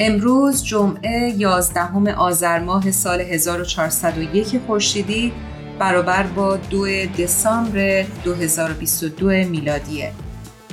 [0.00, 5.32] امروز جمعه 11 آذر ماه سال 1401 خورشیدی
[5.78, 10.12] برابر با دو دسامبر 2022 میلادیه.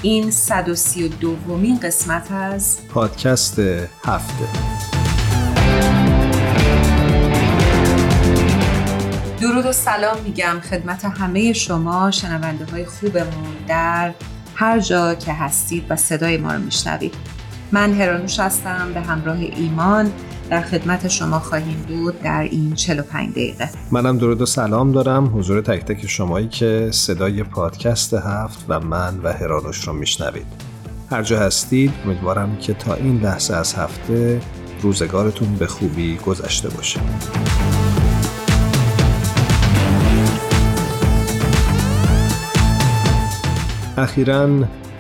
[0.02, 3.60] این 132 دومین قسمت از پادکست
[4.04, 4.46] هفته.
[9.42, 14.14] درود و سلام میگم خدمت همه شما شنونده های خوبمون در
[14.56, 17.35] هر جا که هستید و صدای ما رو میشنوید.
[17.76, 20.12] من هرانوش هستم به همراه ایمان
[20.50, 23.70] در خدمت شما خواهیم بود در این 45 دقیقه.
[23.92, 25.38] منم درود و سلام دارم.
[25.38, 30.46] حضور تک تک شمایی که صدای پادکست هفت و من و هرانوش رو میشنوید.
[31.12, 34.42] هر جا هستید امیدوارم که تا این لحظه از هفته
[34.82, 37.00] روزگارتون به خوبی گذشته باشه.
[43.98, 44.50] اخیرا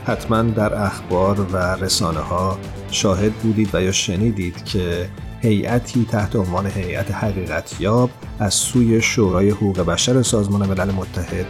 [0.06, 2.58] حتما در اخبار و رسانه ها
[2.92, 5.10] شاهد بودید و یا شنیدید که
[5.42, 11.46] هیئتی تحت عنوان هیئت حقیقت یاب از سوی شورای حقوق بشر سازمان ملل متحد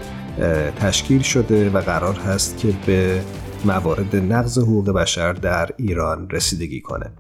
[0.76, 3.22] تشکیل شده و قرار هست که به
[3.66, 7.12] موارد نقض حقوق بشر در ایران رسیدگی کنه.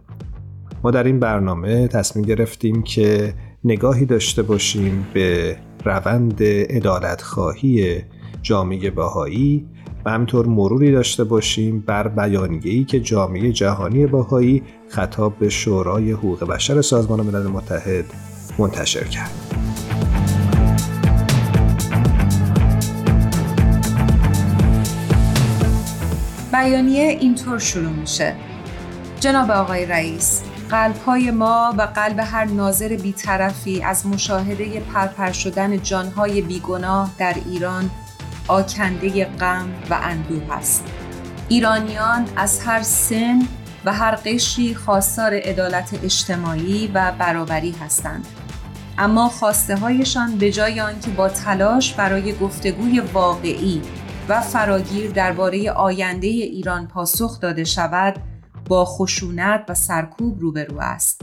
[0.83, 8.01] ما در این برنامه تصمیم گرفتیم که نگاهی داشته باشیم به روند ادالت خواهی
[8.41, 9.65] جامعه بهایی
[10.05, 16.43] و همینطور مروری داشته باشیم بر بیانیه‌ای که جامعه جهانی باهایی خطاب به شورای حقوق
[16.43, 18.05] بشر سازمان ملل متحد
[18.57, 19.31] منتشر کرد.
[26.51, 28.35] بیانیه اینطور شروع میشه
[29.19, 36.41] جناب آقای رئیس قلبهای ما و قلب هر ناظر بیطرفی از مشاهده پرپر شدن جانهای
[36.41, 37.89] بیگناه در ایران
[38.47, 40.83] آکنده غم و اندوه است
[41.49, 43.39] ایرانیان از هر سن
[43.85, 48.25] و هر قشری خواستار عدالت اجتماعی و برابری هستند.
[48.97, 53.81] اما خواسته هایشان به جای آنکه با تلاش برای گفتگوی واقعی
[54.29, 58.15] و فراگیر درباره آینده ایران پاسخ داده شود
[58.69, 61.21] با خشونت و سرکوب روبرو است.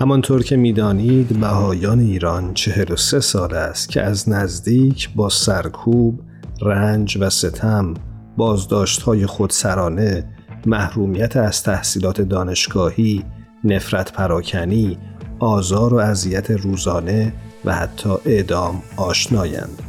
[0.00, 6.20] همانطور که می‌دانید بهایان ایران 43 سال است که از نزدیک با سرکوب
[6.62, 7.94] رنج و ستم،
[8.36, 10.24] بازداشت های خودسرانه،
[10.66, 13.24] محرومیت از تحصیلات دانشگاهی،
[13.64, 14.98] نفرت پراکنی،
[15.38, 17.32] آزار و اذیت روزانه
[17.64, 19.82] و حتی اعدام آشنایند.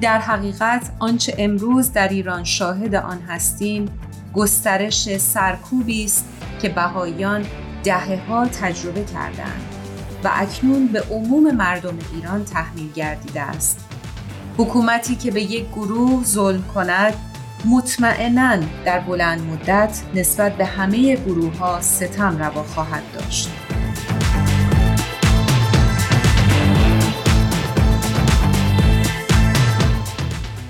[0.00, 3.88] در حقیقت آنچه امروز در ایران شاهد آن هستیم
[4.34, 6.24] گسترش سرکوبی است
[6.62, 7.44] که بهاییان
[7.84, 9.62] دهه ها تجربه کردند
[10.24, 13.85] و اکنون به عموم مردم ایران تحمیل گردیده است.
[14.58, 17.14] حکومتی که به یک گروه ظلم کند
[17.64, 23.50] مطمئنا در بلند مدت نسبت به همه گروه ها ستم روا خواهد داشت.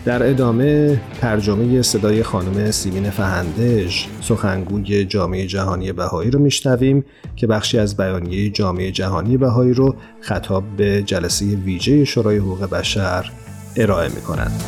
[0.04, 7.04] در ادامه ترجمه صدای خانم سیمین فهندج سخنگوی جامعه جهانی بهایی رو میشنویم
[7.36, 13.30] که بخشی از بیانیه جامعه جهانی بهایی رو خطاب به جلسه ویژه شورای حقوق بشر
[13.76, 14.62] ارائه می کنند.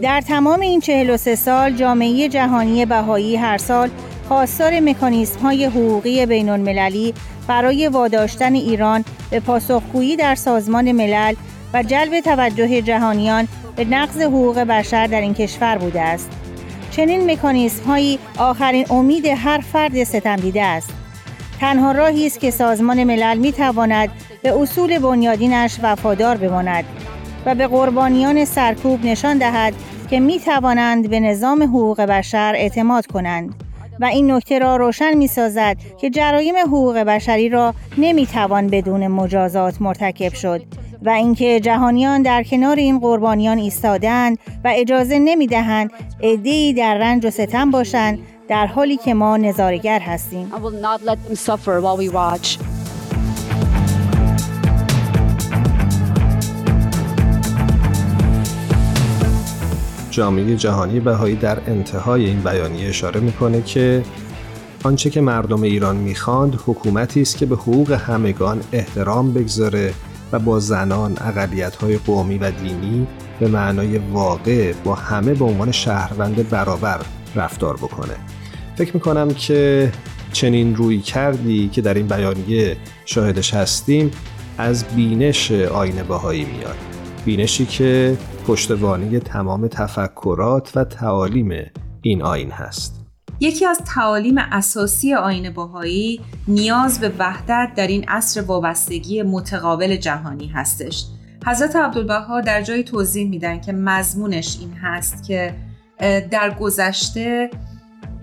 [0.00, 3.90] در تمام این 43 سال جامعه جهانی بهایی هر سال
[4.28, 7.14] خواستار مکانیزم های حقوقی بین المللی
[7.46, 11.34] برای واداشتن ایران به پاسخگویی در سازمان ملل
[11.74, 16.30] و جلب توجه جهانیان به نقض حقوق بشر در این کشور بوده است.
[16.90, 21.05] چنین مکانیزم هایی آخرین امید هر فرد ستم دیده است.
[21.60, 24.08] تنها راهی است که سازمان ملل می تواند
[24.42, 26.84] به اصول بنیادینش وفادار بماند
[27.46, 29.74] و به قربانیان سرکوب نشان دهد
[30.10, 33.54] که می توانند به نظام حقوق بشر اعتماد کنند
[34.00, 39.06] و این نکته را روشن می سازد که جرایم حقوق بشری را نمی توان بدون
[39.06, 40.62] مجازات مرتکب شد
[41.02, 45.90] و اینکه جهانیان در کنار این قربانیان ایستادند و اجازه نمی دهند
[46.22, 50.52] عدهای در رنج و ستم باشند در حالی که ما نظارگر هستیم.
[60.10, 64.02] جامعه جهانی بهایی در انتهای این بیانیه اشاره می‌کنه که
[64.84, 69.94] آنچه که مردم ایران می‌خواند حکومتی است که به حقوق همگان احترام بگذاره
[70.32, 73.06] و با زنان، اقلیت‌های قومی و دینی
[73.40, 77.00] به معنای واقع با همه به عنوان شهروند برابر
[77.36, 78.16] رفتار بکنه.
[78.76, 79.92] فکر می‌کنم که
[80.32, 84.10] چنین روی کردی که در این بیانیه شاهدش هستیم
[84.58, 86.76] از بینش آین بهایی میاد.
[87.24, 88.16] بینشی که
[88.46, 91.52] پشتوانه تمام تفکرات و تعالیم
[92.02, 93.06] این آین هست.
[93.40, 100.46] یکی از تعالیم اساسی آین باهایی نیاز به وحدت در این عصر وابستگی متقابل جهانی
[100.46, 101.06] هستش.
[101.46, 105.54] حضرت عبدالبها در جای توضیح میدن که مضمونش این هست که
[106.30, 107.50] در گذشته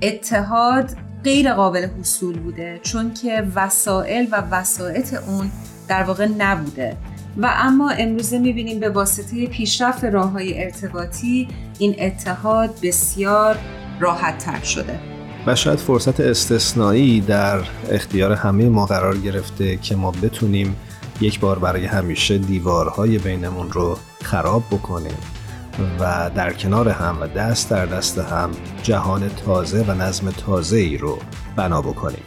[0.02, 0.92] اتحاد
[1.24, 5.52] غیر قابل حصول بوده چون که وسایل و وسایط اون
[5.88, 6.98] در واقع نبوده.
[7.38, 11.48] و اما امروزه می‌بینیم به واسطه پیشرفت راه های ارتباطی
[11.80, 13.58] این اتحاد بسیار
[14.00, 15.00] راحت تر شده.
[15.48, 17.60] و شاید فرصت استثنایی در
[17.92, 20.76] اختیار همه ما قرار گرفته که ما بتونیم
[21.22, 25.18] یک بار برای همیشه دیوارهای بینمون رو خراب بکنیم.
[26.00, 28.52] و در کنار هم و دست در دست هم
[28.84, 31.18] جهان تازه و نظم تازه ای رو
[31.56, 32.24] بنا بکنیم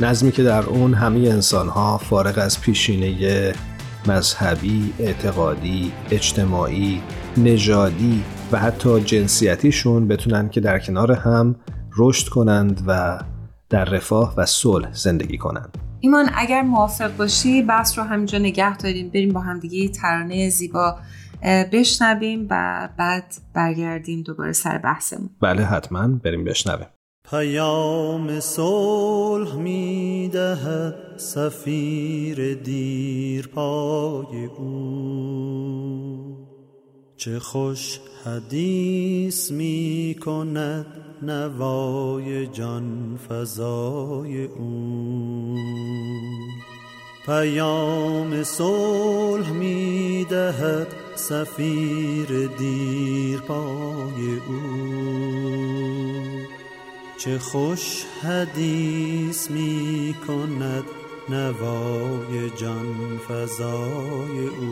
[0.00, 3.52] نظمی که در اون همه انسان ها فارغ از پیشینه
[4.08, 7.02] مذهبی، اعتقادی، اجتماعی،
[7.36, 11.56] نژادی و حتی جنسیتیشون بتونن که در کنار هم
[11.96, 13.20] رشد کنند و
[13.70, 15.78] در رفاه و صلح زندگی کنند.
[16.00, 20.96] ایمان اگر موافق باشی بحث رو همینجا نگه داریم بریم با هم دیگه ترانه زیبا
[21.72, 25.30] بشنویم و بعد برگردیم دوباره سر بحثمون.
[25.40, 26.86] بله حتما بریم بشنویم.
[27.30, 36.46] پیام صلح می‌دهد سفیر دیر پای او.
[37.16, 40.86] چه خوش حدیث می کند
[41.22, 45.56] نوای جان فضای او.
[47.26, 50.86] پیام صلح می دهد
[51.16, 54.60] سفیر دیر پای او.
[57.18, 60.84] چه خوش حدیث می کند
[61.28, 64.66] نوای جان فضای او.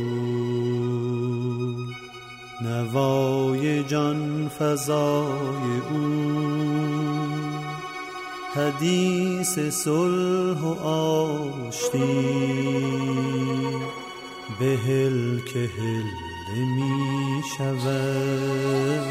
[2.62, 6.44] نوای جان فضای او.
[8.54, 12.24] حدیث صلح و آشتی.
[14.60, 16.23] بهل که هل
[16.60, 19.04] می شود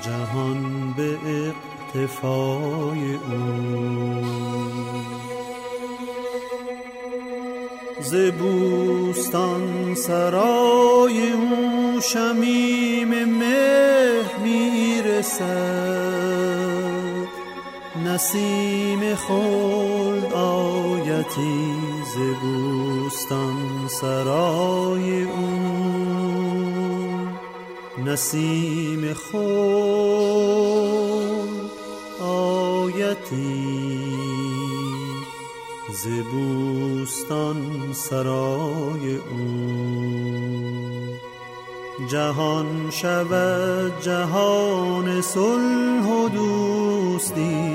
[0.00, 4.22] جهان به اقتفای او.
[8.00, 8.14] ز
[9.94, 16.02] سرای او شمیم مه می‌رسد.
[18.06, 22.16] نسیم خلد آیتی ز
[23.88, 25.61] سرای او.
[28.06, 29.42] نسیم خلد
[32.20, 33.62] آیتی
[35.92, 37.56] زبوستان
[37.92, 40.02] سرای او.
[42.08, 47.72] جهان شود جهان صلح و دوستی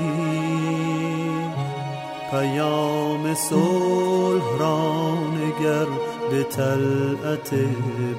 [2.30, 5.86] پیام صلح را نگر
[6.30, 7.54] به طلعت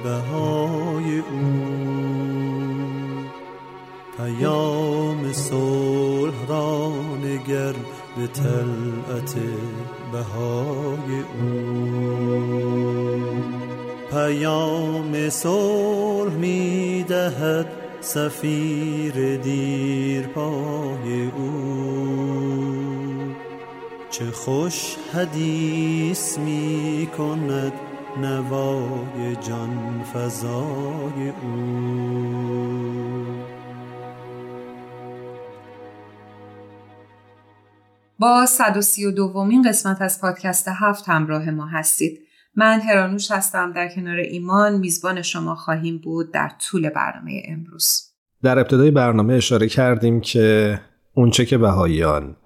[0.04, 1.50] بهای او.
[4.16, 6.92] پیام صلح را
[7.24, 7.72] نگر
[8.16, 9.34] به طلعت
[10.12, 11.50] بهای او.
[14.10, 17.66] پیام صلح می دهد
[18.00, 22.50] سفیر دیر پای او.
[24.10, 27.72] چه خوش حدیث می کند
[28.18, 32.60] نوای جان فضای او.
[38.18, 42.20] با 132 دومین قسمت از پادکست هفت همراه ما هستید.
[42.54, 43.72] من هرانوش هستم.
[43.72, 48.10] در کنار ایمان میزبان شما خواهیم بود در طول برنامه امروز.
[48.42, 50.80] در ابتدای برنامه اشاره کردیم که
[51.14, 52.36] اونچه که بهاییان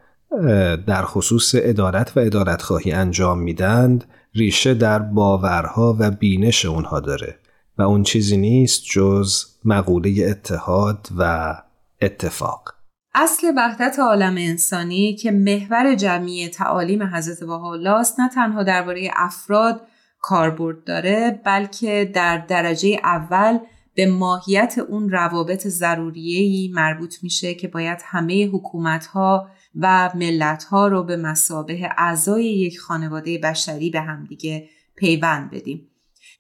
[0.87, 7.39] در خصوص ادارت و ادارت خواهی انجام میدند ریشه در باورها و بینش اونها داره
[7.79, 11.55] و اون چیزی نیست جز مقوله اتحاد و
[12.01, 12.75] اتفاق.
[13.15, 19.81] اصل وحدت عالم انسانی که محور جمعی تعالیم حضرت بهاءالله است نه تنها درباره افراد
[20.21, 23.59] کاربرد داره بلکه در درجه اول
[23.95, 30.89] به ماهیت اون روابط ضروریهی مربوط میشه که باید همه حکومت ها و ملت ها
[30.89, 35.89] رو به مسابه اعضای یک خانواده بشری به همدیگه پیوند بدیم.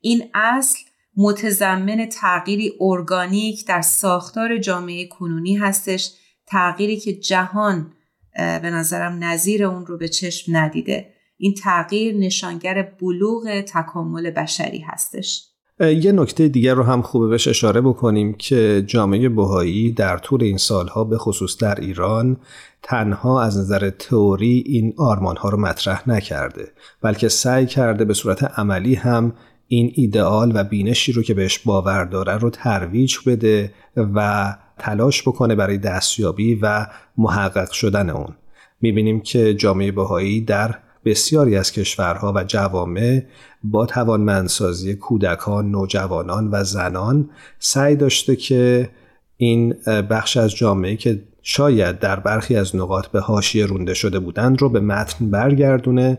[0.00, 0.78] این اصل
[1.16, 6.10] متضمن تغییری ارگانیک در ساختار جامعه کنونی هستش
[6.46, 7.92] تغییری که جهان
[8.36, 15.48] به نظرم نظیر اون رو به چشم ندیده این تغییر نشانگر بلوغ تکامل بشری هستش
[15.80, 20.56] یه نکته دیگر رو هم خوبه بهش اشاره بکنیم که جامعه بهایی در طول این
[20.56, 22.36] سالها به خصوص در ایران
[22.84, 26.72] تنها از نظر تئوری این آرمان ها رو مطرح نکرده
[27.02, 29.32] بلکه سعی کرده به صورت عملی هم
[29.68, 35.54] این ایدئال و بینشی رو که بهش باور داره رو ترویج بده و تلاش بکنه
[35.54, 36.86] برای دستیابی و
[37.16, 38.34] محقق شدن اون.
[38.80, 40.74] می‌بینیم که جامعه بهایی در
[41.04, 43.22] بسیاری از کشورها و جوامع
[43.64, 48.90] با توانمندسازی کودکان، نوجوانان و زنان سعی داشته که
[49.36, 49.74] این
[50.10, 54.68] بخش از جامعه که شاید در برخی از نقاط به حاشیه رونده شده بودند رو
[54.68, 56.18] به متن برگردونه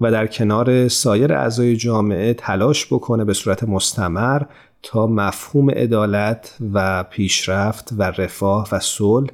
[0.00, 4.42] و در کنار سایر اعضای جامعه تلاش بکنه به صورت مستمر
[4.82, 9.30] تا مفهوم عدالت و پیشرفت و رفاه و صلح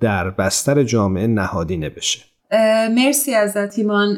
[0.00, 2.20] در بستر جامعه نهادینه بشه.
[2.96, 4.16] مرسی ازت ایمان.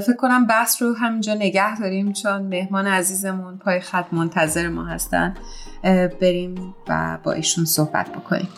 [0.00, 5.34] فکر کنم بحث رو همینجا نگه داریم چون مهمان عزیزمون پای خط منتظر ما هستن.
[6.20, 8.48] بریم و با ایشون صحبت بکنیم.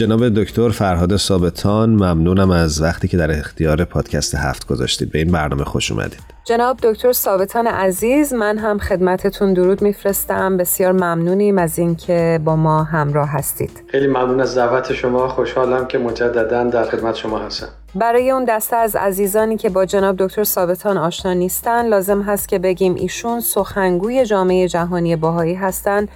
[0.00, 5.12] جناب دکتر فرهاد ثابتان ممنونم از وقتی که در اختیار پادکست هفت گذاشتید.
[5.12, 6.20] به این برنامه خوش اومدید.
[6.44, 10.56] جناب دکتر ثابتان عزیز من هم خدمتتون درود میفرستم.
[10.56, 13.82] بسیار ممنونیم از اینکه با ما همراه هستید.
[13.86, 15.28] خیلی ممنون از دعوت شما.
[15.28, 17.68] خوشحالم که مجددا در خدمت شما هستم.
[17.94, 22.58] برای اون دسته از عزیزانی که با جناب دکتر ثابتان آشنا نیستن لازم هست که
[22.58, 26.08] بگیم ایشون سخنگوی جامعه جهانی باهایی هستند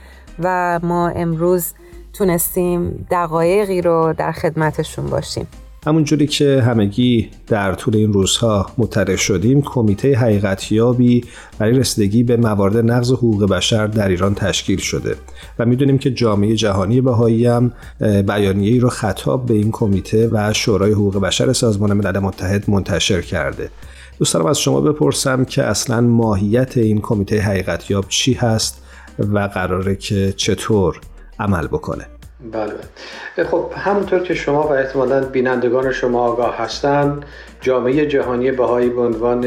[0.43, 1.73] و ما امروز
[2.15, 5.47] تونستیم دقایقی رو در خدمتشون باشیم.
[5.87, 11.25] همونجوری که همگی در طول این روزها مطرح شدیم کمیته حقیقتیابی
[11.59, 15.17] برای رسیدگی به موارد نقض حقوق بشر در ایران تشکیل شده
[15.59, 20.53] و می‌دونیم که جامعه جهانی بهایی هم بیانیه ای رو خطاب به این کمیته و
[20.53, 23.71] شورای حقوق بشر سازمان ملل متحد منتشر کرده.
[24.19, 28.83] دوست دارم از شما بپرسم که اصلا ماهیت این کمیته حقیقتیاب چی هست
[29.19, 31.01] و قراره که چطور
[31.41, 32.07] عمل بکنه.
[32.53, 33.45] بله.
[33.45, 37.25] خب همونطور که شما و احتمالا بینندگان شما آگاه هستند
[37.61, 39.45] جامعه جهانی بهایی به عنوان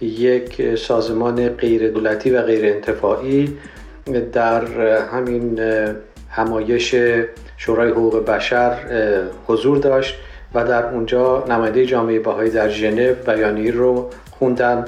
[0.00, 3.58] یک سازمان غیر دولتی و غیر انتفاعی
[4.32, 4.64] در
[4.96, 5.60] همین
[6.30, 6.94] همایش
[7.56, 8.76] شورای حقوق بشر
[9.46, 10.14] حضور داشت
[10.54, 14.84] و در اونجا نماینده جامعه بهایی در ژنو بیانیه رو خوندن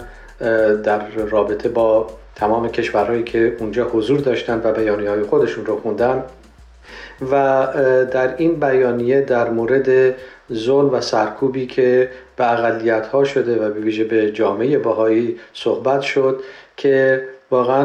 [0.85, 6.25] در رابطه با تمام کشورهایی که اونجا حضور داشتن و بیانیه های خودشون رو خوندن
[7.31, 7.67] و
[8.13, 10.15] در این بیانیه در مورد
[10.53, 16.01] ظلم و سرکوبی که به اقلیت ها شده و به ویژه به جامعه باهایی صحبت
[16.01, 16.41] شد
[16.77, 17.85] که واقعا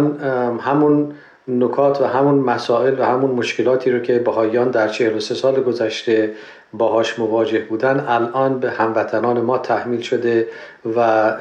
[0.58, 1.14] همون
[1.48, 6.32] نکات و همون مسائل و همون مشکلاتی رو که بهاییان در 43 سال گذشته
[6.74, 10.48] باهاش مواجه بودن الان به هموطنان ما تحمیل شده
[10.96, 11.32] و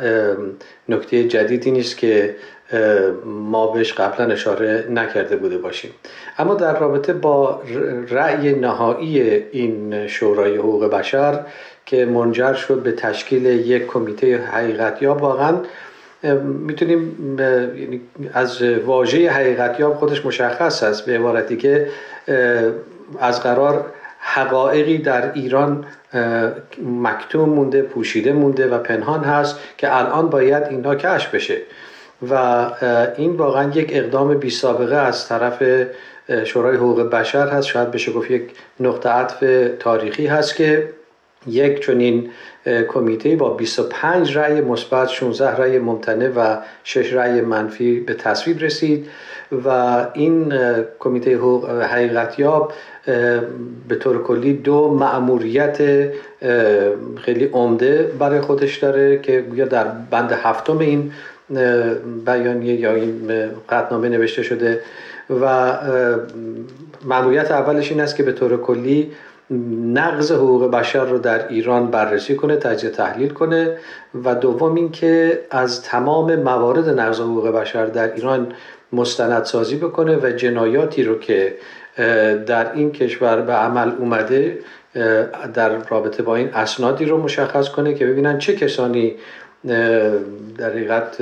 [0.89, 2.37] نکته جدیدی نیست که
[3.25, 5.91] ما بهش قبلا اشاره نکرده بوده باشیم.
[6.39, 7.63] اما در رابطه با
[8.09, 9.21] رأی نهایی
[9.53, 11.41] این شورای حقوق بشر
[11.87, 15.57] که منجر شد به تشکیل یک کمیته حقیقتیاب واقعا
[16.43, 17.17] می‌تونیم
[17.79, 18.01] یعنی
[18.33, 21.89] از واژه حقیقتیاب خودش مشخص است به عبارتی که
[23.21, 23.85] از قرار
[24.19, 25.85] حقایقی در ایران
[27.03, 31.57] مکتوم مونده پوشیده مونده و پنهان هست که الان باید اینها کشف بشه.
[32.31, 32.35] و
[33.17, 35.63] این واقعا یک اقدام بی سابقه از طرف
[36.45, 37.67] شورای حقوق بشر هست.
[37.67, 40.89] شاید بشه گفت یک نقطه عطف تاریخی هست که
[41.47, 42.31] یک چنین
[42.89, 49.09] کمیته با 25 رأی مثبت 16 رأی ممتنع و 6 رأی منفی به تصویب رسید
[49.65, 49.69] و
[50.15, 50.55] این
[50.99, 52.73] کمیته حقوق حقیقتیاب
[53.89, 55.79] به طور کلی دو مأموریت
[57.17, 61.13] خیلی عمده برای خودش داره که گویا در بند هفتم این
[62.27, 63.31] بیانیه یا این
[63.69, 64.81] قطنامه نوشته شده
[65.31, 65.73] و
[67.05, 69.13] مأموریت اولش این است که به طور کلی
[69.95, 73.77] نقض حقوق بشر رو در ایران بررسی کنه تجزیه تحلیل کنه
[74.25, 78.53] و دوم اینکه از تمام موارد نقض حقوق بشر در ایران
[78.93, 81.55] مستندسازی بکنه و جنایاتی رو که
[82.47, 84.59] در این کشور به عمل اومده
[85.55, 89.15] در رابطه با این اسنادی رو مشخص کنه که ببینن چه کسانی
[90.59, 91.17] در حقیقت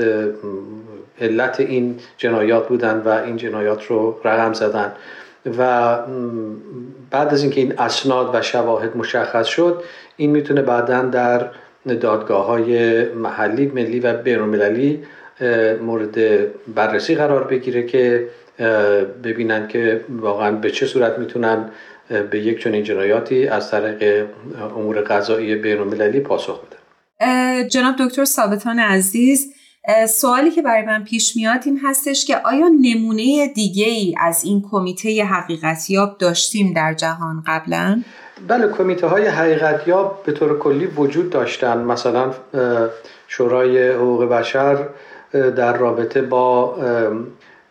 [1.21, 4.93] علت این جنایات بودن و این جنایات رو رقم زدن.
[5.59, 5.99] و
[7.11, 9.83] بعد از اینکه این اسناد و شواهد مشخص شد
[10.17, 11.47] این می‌تونه بعدا در
[12.01, 15.05] دادگاه های محلی ملی و بینالمللی
[15.83, 16.19] مورد
[16.75, 18.29] بررسی قرار بگیره که
[19.25, 21.71] ببینن که واقعا به چه صورت می‌تونن
[22.31, 24.27] به یک چنین جنایاتی از طریق
[24.77, 26.82] امور قضایی بینالمللی پاسخ بدن.
[27.71, 29.53] جناب دکتر ثابتان عزیز
[30.09, 34.63] سوالی که برای من پیش میاد این هستش که آیا نمونه دیگه ای از این
[34.71, 38.03] کمیته حقیقتیاب داشتیم در جهان قبلا؟
[38.49, 42.31] بله کمیته های حقیقتیاب به طور کلی وجود داشتن مثلا
[43.29, 44.89] شورای حقوق بشر
[45.33, 46.77] در رابطه با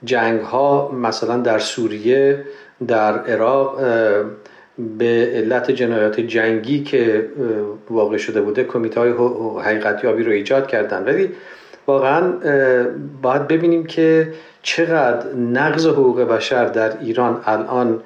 [0.04, 2.46] جنگ ها مثلا در سوریه
[2.88, 3.80] در عراق
[4.78, 7.30] به علت جنایات جنگی که
[7.90, 9.12] واقع شده بوده کمیته های
[9.62, 11.04] حقیقتیابی رو ایجاد کردن.
[11.04, 11.30] ولی
[11.88, 12.34] واقعا
[13.22, 18.02] باید ببینیم که چقدر نقض حقوق بشر در ایران الان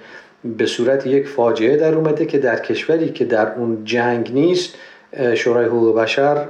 [0.57, 4.75] به صورت یک فاجعه در اومده که در کشوری که در اون جنگ نیست
[5.35, 6.47] شورای حقوق بشر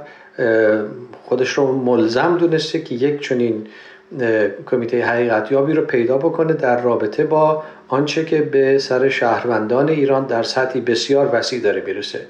[1.22, 3.66] خودش رو ملزم دونسته که یک چنین
[4.66, 10.42] کمیته حقیقتیابی رو پیدا بکنه در رابطه با آنچه که به سر شهروندان ایران در
[10.42, 12.20] سطحی بسیار وسیع داره می‌رسه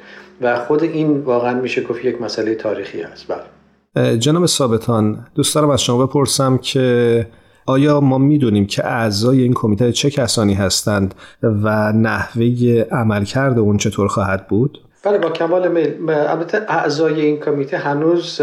[0.40, 3.26] و خود این واقعا میشه گفت یک مسئله تاریخی است.
[3.28, 4.18] بله.
[4.18, 7.26] جناب ثابتان دوست دارم از شما بپرسم که
[7.66, 14.08] آیا ما می‌دونیم که اعضای این کمیته چه کسانی هستند و نحوه عملکرد اون چطور
[14.08, 16.10] خواهد بود؟ بله با کمال میل.
[16.10, 18.42] البته اعضای این کمیته هنوز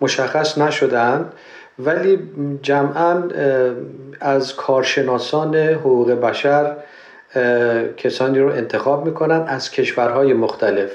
[0.00, 1.32] مشخص نشدند
[1.78, 2.18] ولی
[2.62, 3.22] جمعا
[4.20, 6.76] از کارشناسان حقوق بشر
[7.96, 10.90] کسانی رو انتخاب می‌کنن از کشورهای مختلف.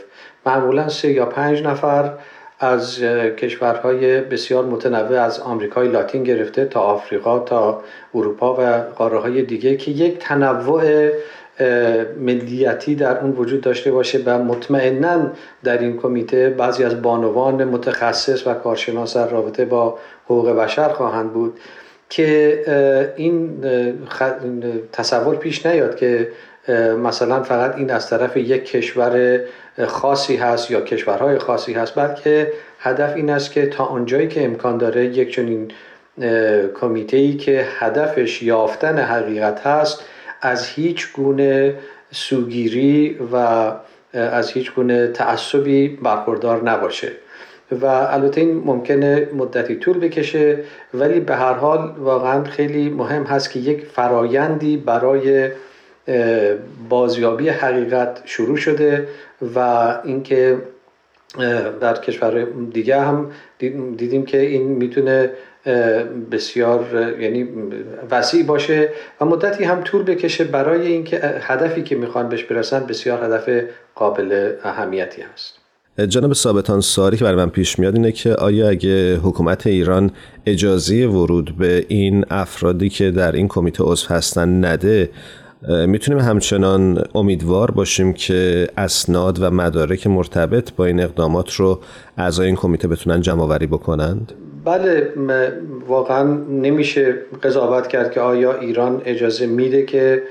[0.45, 2.13] معمولا سه یا پنج نفر
[2.59, 2.99] از
[3.37, 7.83] کشورهای بسیار متنوع از آمریکای لاتین گرفته تا آفریقا تا
[8.15, 8.61] اروپا و
[8.95, 11.09] قاره های دیگه که یک تنوع
[12.19, 15.31] ملیتی در اون وجود داشته باشه و مطمئنا
[15.63, 21.33] در این کمیته بعضی از بانوان متخصص و کارشناس در رابطه با حقوق بشر خواهند
[21.33, 21.59] بود
[22.09, 23.63] که این
[24.91, 26.27] تصور پیش نیاد که
[27.03, 29.39] مثلا فقط این از طرف یک کشور
[29.87, 34.77] خاصی هست یا کشورهای خاصی هست بلکه هدف این است که تا آنجایی که امکان
[34.77, 35.71] داره یک چنین
[36.81, 40.03] کمیته ای که هدفش یافتن حقیقت هست
[40.41, 41.75] از هیچ گونه
[42.11, 43.35] سوگیری و
[44.13, 47.11] از هیچ گونه تعصبی برخوردار نباشه.
[47.71, 50.60] و البته این ممکنه مدتی طول بکشه
[50.93, 55.49] ولی به هر حال واقعا خیلی مهم هست که یک فرایندی برای
[56.89, 59.08] بازیابی حقیقت شروع شده
[59.56, 59.60] و
[60.03, 60.58] اینکه
[61.82, 63.32] در کشور دیگه هم
[63.97, 65.32] دیدیم که این می‌تونه
[66.32, 66.86] بسیار
[67.19, 67.47] یعنی
[68.12, 68.89] وسیع باشه
[69.21, 73.49] و مدتی هم طول بکشه برای اینکه هدفی که می‌خوان بهش برسن بسیار هدف
[73.95, 75.66] قابل اهمیتی هست.
[76.05, 80.12] جناب ثابتان ساری که برای من پیش میاد اینه که آیا اگه حکومت ایران
[80.45, 85.10] اجازه ورود به این افرادی که در این کمیته عضو هستن نده
[85.88, 91.79] می‌تونیم همچنان امیدوار باشیم که اسناد و مدارک مرتبط با این اقدامات رو
[92.17, 94.31] اعضای این کمیته بتونن جمع آوری بکنند؟
[94.65, 95.13] بله
[95.88, 100.23] واقعا نمیشه قضاوت کرد که آیا ایران اجازه میده که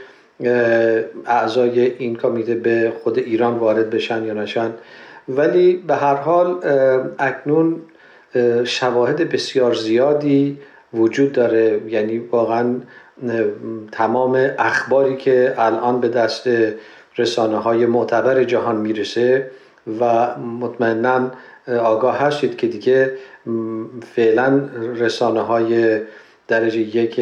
[1.26, 4.70] اعضای این کمیته به خود ایران وارد بشن یا نشن.
[5.28, 6.60] ولی به هر حال
[7.18, 7.80] اکنون
[8.64, 10.58] شواهد بسیار زیادی
[10.94, 11.80] وجود داره.
[11.88, 12.74] یعنی واقعا
[13.92, 16.48] تمام اخباری که الان به دست
[17.18, 19.50] رسانه های معتبر جهان می‌رسه
[20.00, 21.30] و مطمئنا
[21.82, 23.12] آگاه هستید که دیگه
[24.14, 24.60] فعلا
[24.96, 26.00] رسانه های
[26.48, 27.20] درجه یک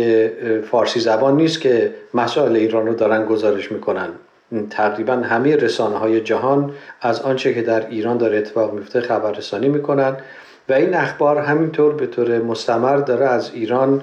[0.71, 4.09] فارسی زبان نیست که مسائل ایران رو دارن گزارش می‌کنن.
[4.70, 10.16] تقریبا همه رسانه های جهان از آنچه که در ایران داره اتفاق میفته خبررسانی می‌کنن
[10.68, 14.02] و این اخبار همینطور به طور مستمر داره از ایران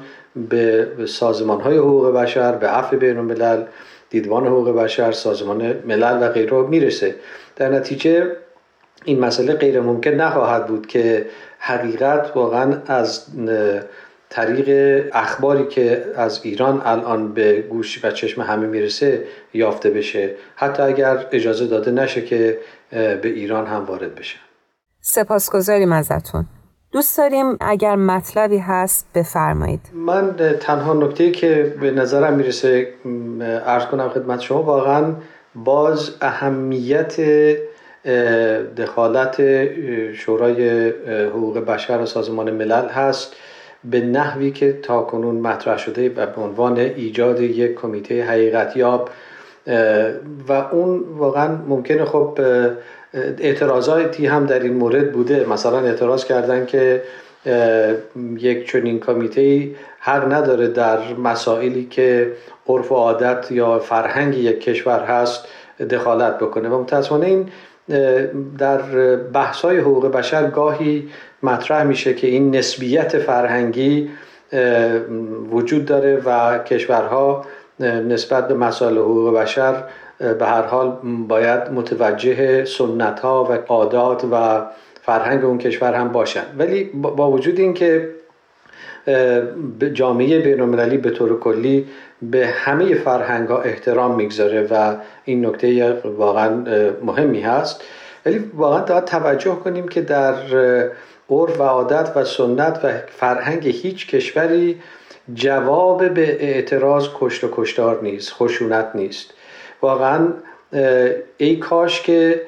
[0.49, 3.63] به سازمان های حقوق بشر به عفو بین الملل
[4.09, 7.15] دیدبان حقوق بشر سازمان ملل و غیره می‌رسه.
[7.55, 8.31] در نتیجه
[9.05, 11.25] این مسئله غیر ممکن نخواهد بود که
[11.59, 13.25] حقیقت واقعا از
[14.33, 20.35] طریق اخباری که از ایران الان به گوش و چشم همه می‌رسه یافته بشه.
[20.55, 22.57] حتی اگر اجازه داده نشه که
[22.91, 24.37] به ایران هم وارد بشه.
[25.01, 26.45] سپاسگزاریم ازتون.
[26.91, 29.81] دوست داریم اگر مطلبی هست بفرمایید.
[29.93, 32.87] من تنها نکته که به نظرم می‌رسه
[33.65, 35.15] ارز کنم خدمت شما واقعا
[35.55, 37.15] باز اهمیت
[38.77, 39.65] دخالت
[40.13, 43.35] شورای حقوق بشر و سازمان ملل هست.
[43.83, 49.09] به نحوی که تا کنون مطرح شده و به عنوان ایجاد یک کمیته حقیقتیاب
[50.47, 52.39] و اون واقعا ممکنه خب
[53.13, 55.45] اعتراضاتی هم در این مورد بوده.
[55.49, 57.01] مثلا اعتراض کردن که
[58.37, 62.31] یک چنین کمیته حق نداره در مسائلی که
[62.69, 65.47] عرف و عادت یا فرهنگ یک کشور هست
[65.89, 66.69] دخالت بکنه.
[66.69, 67.49] و متاسفانه این
[68.57, 68.81] در
[69.15, 71.09] بحث های حقوق بشر گاهی
[71.43, 74.09] مطرح میشه که این نسبیت فرهنگی
[75.51, 77.45] وجود داره و کشورها
[77.79, 79.83] نسبت به مسائل حقوق بشر
[80.19, 84.65] به هر حال باید متوجه سنت ها و عادات و
[85.01, 86.43] فرهنگ اون کشور هم باشن.
[86.57, 88.09] ولی با وجود اینکه
[89.93, 91.87] جامعه بینالمللی به طور کلی
[92.21, 96.49] به همه فرهنگ ها احترام می‌گذاره و این نکته واقعا
[97.03, 97.81] مهمی هست.
[98.25, 100.33] ولی واقعا باید توجه کنیم که در
[101.31, 104.81] عرف و عادت و سنت و فرهنگ هیچ کشوری
[105.33, 109.33] جواب به اعتراض کشت و کشتار نیست خشونت نیست.
[109.81, 110.27] واقعا
[111.37, 112.41] ای کاش که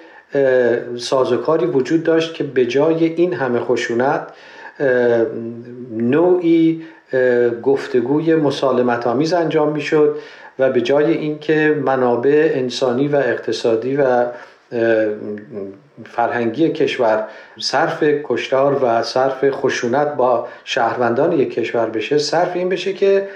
[0.97, 4.27] سازوکاری وجود داشت که به جای این همه خشونت
[5.97, 6.83] نوعی
[7.63, 10.15] گفتگوی مسالمت آمیز انجام می‌شد
[10.59, 14.25] و به جای اینکه منابع انسانی و اقتصادی و
[16.05, 17.23] فرهنگی کشور
[17.59, 23.27] صرف کشتار و صرف خشونت با شهروندان یک کشور بشه صرف این بشه که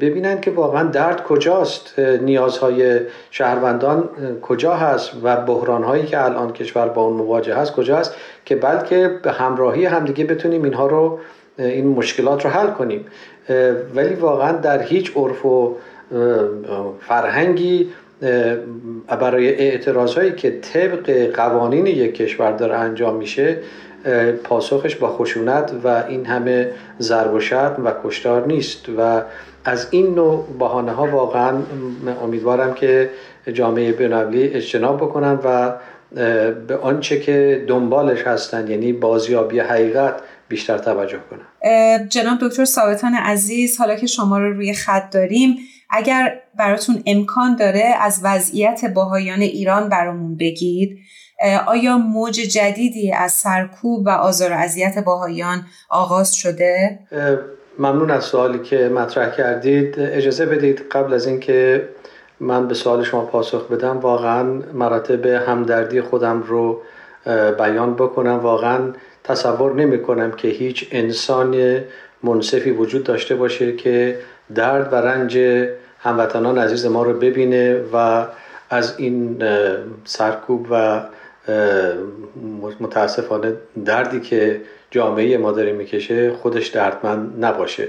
[0.00, 1.98] ببینن که واقعا درد کجاست.
[1.98, 4.08] نیازهای شهروندان
[4.42, 9.20] کجا هست و بحرانهایی که الان کشور با اون مواجه هست کجا هست که بلکه
[9.22, 11.18] به همراهی همدیگه بتونیم اینها رو
[11.58, 13.06] این مشکلات رو حل کنیم.
[13.94, 15.76] ولی واقعا در هیچ عرف و
[17.00, 17.88] فرهنگی
[19.08, 23.58] برای اعتراض هایی که طبق قوانین یک کشور داره انجام میشه
[24.44, 28.88] پاسخش با خشونت و این همه ضرب و شتم و کشتار نیست.
[28.98, 29.22] و
[29.64, 31.58] از این نوع بحانه ها واقعا
[32.22, 33.10] امیدوارم که
[33.52, 35.72] جامعه بینالمللی اجتناب بکنن و
[36.68, 40.14] به آنچه که دنبالش هستن یعنی بازیابی حقیقت
[40.48, 42.08] بیشتر توجه کنن.
[42.08, 45.56] جناب دکتر ثابتان عزیز حالا که شما رو روی خط داریم
[45.90, 50.98] اگر براتون امکان داره از وضعیت باهایان ایران برامون بگید.
[51.66, 56.98] آیا موج جدیدی از سرکوب و آزار و اذیت باهایان آغاز شده؟
[57.78, 59.94] ممنون از سوالی که مطرح کردید.
[59.98, 61.88] اجازه بدید قبل از اینکه
[62.40, 64.42] من به سوال شما پاسخ بدم واقعا
[64.74, 66.82] مراتب همدردی خودم رو
[67.58, 68.38] بیان بکنم.
[68.38, 68.92] واقعا
[69.24, 71.80] تصور نمی کنم که هیچ انسان
[72.22, 74.18] منصفی وجود داشته باشه که
[74.54, 75.38] درد و رنج
[76.06, 78.26] هموطنان عزیز ما رو ببینه و
[78.70, 79.42] از این
[80.04, 81.00] سرکوب و
[82.80, 83.52] متاسفانه
[83.84, 87.88] دردی که جامعه ما داره می‌کشه خودش دردمند نباشه.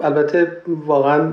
[0.00, 1.32] البته واقعا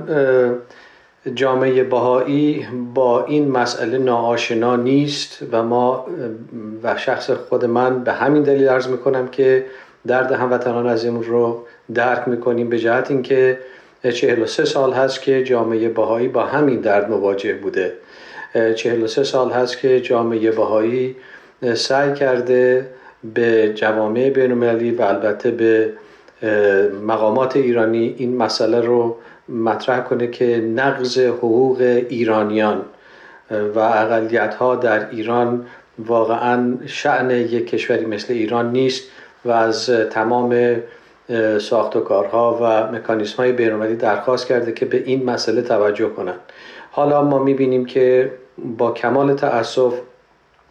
[1.34, 6.06] جامعه بهایی با این مسئله ناآشنا نیست و ما
[6.82, 9.66] و شخص خود من به همین دلیل عرض می‌کنم که
[10.06, 13.58] درد هموطنان عزیزمون رو درک می‌کنیم به جهت اینکه
[14.08, 17.92] 43 سال هست که جامعه بهایی با همین درد مواجه بوده.
[18.74, 21.16] 43 سال هست که جامعه بهایی
[21.74, 22.86] سعی کرده
[23.34, 25.92] به جوامع بینالمللی و البته به
[27.06, 29.16] مقامات ایرانی این مسئله رو
[29.48, 32.82] مطرح کنه که نقض حقوق ایرانیان
[33.74, 35.66] و اقلیت ها در ایران
[35.98, 39.10] واقعا شعن یک کشوری مثل ایران نیست
[39.44, 40.76] و از تمام
[41.58, 46.40] ساخت و کارها و مکانیسم های بینالمللی درخواست کرده که به این مسئله توجه کنند.
[46.90, 48.32] حالا ما می‌بینیم که
[48.78, 49.94] با کمال تأسف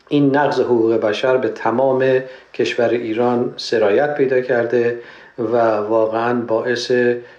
[0.07, 2.19] این نقض حقوق بشر به تمام
[2.53, 4.99] کشور ایران سرایت پیدا کرده
[5.39, 6.91] و واقعا باعث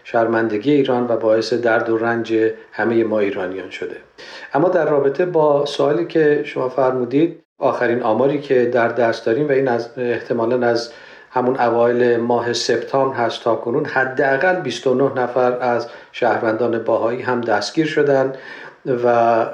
[0.04, 2.34] شرمندگی ایران و باعث درد و رنج
[2.72, 3.96] همه ما ایرانیان شده.
[4.54, 9.52] اما در رابطه با سوالی که شما فرمودید آخرین آماری که در دست داریم و
[9.52, 10.92] این از احتمالا از
[11.30, 17.86] همون اوایل ماه سپتامبر هست تا کنون حداقل 29 نفر از شهروندان باهایی هم دستگیر
[17.86, 18.38] شدند
[19.04, 19.46] و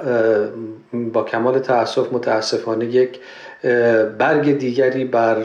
[1.13, 3.19] با کمال تاسف متاسفانه یک
[4.17, 5.37] برگ دیگری بر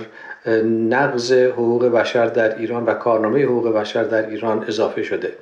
[0.89, 5.33] نقض حقوق بشر در ایران و کارنامه حقوق بشر در ایران اضافه شده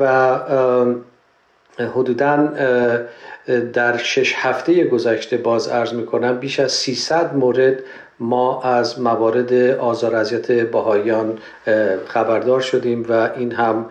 [0.00, 0.34] و
[1.78, 2.36] حدودا
[3.72, 7.78] در شش هفته گذشته باز ارز می‌کنم بیش از 300 مورد
[8.20, 11.38] ما از موارد آزار اذیت باهایان
[12.06, 13.86] خبردار شدیم و این هم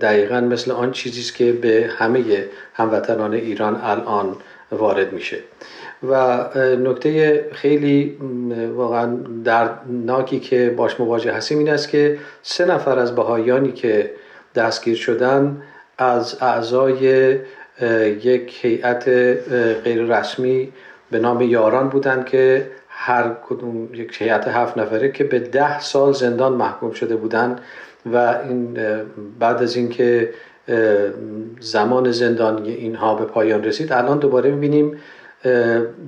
[0.00, 4.36] دقیقا مثل آن چیزی است که به همه هموطنان ایران الان
[4.72, 5.38] وارد میشه.
[6.08, 6.44] و
[6.76, 8.18] نکته خیلی
[8.74, 14.10] واقعا دردناکی که باش مواجه هستیم این است که سه نفر از بهایانی که
[14.54, 15.62] دستگیر شدن
[15.98, 17.38] از اعضای
[18.22, 19.08] یک هیئت
[19.84, 20.72] غیر رسمی
[21.10, 26.12] به نام یاران بودند که هر کدوم یک هیئت هفت نفره که به ده سال
[26.12, 27.60] زندان محکوم شده بودند
[28.12, 28.16] و
[28.48, 28.78] این
[29.38, 30.30] بعد از اینکه
[31.60, 34.98] زمان زندانی اینها به پایان رسید الان دوباره می‌بینیم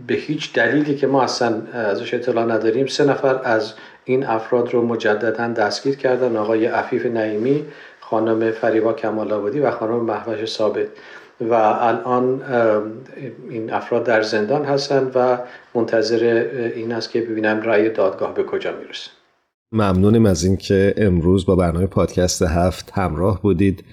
[0.06, 4.86] به هیچ دلیلی که ما اصلا ازش اطلاع نداریم سه نفر از این افراد رو
[4.86, 7.64] مجددا دستگیر کردن آقای عفیف نعیمی
[8.00, 10.86] خانم فریبا کمال آبادی و خانم محوش ثابت.
[11.50, 12.42] و الان
[13.50, 15.38] این افراد در زندان هستند و
[15.74, 19.10] منتظر این است که ببینم رأی دادگاه به کجا می‌رسه.
[19.72, 23.84] ممنونیم از اینکه امروز با برنامه پادکست هفت همراه بودید.